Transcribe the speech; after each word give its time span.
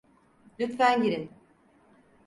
Lütfen 0.59 1.03
girin. 1.03 1.29